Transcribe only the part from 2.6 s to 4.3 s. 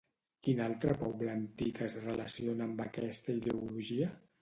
amb aquesta ideologia?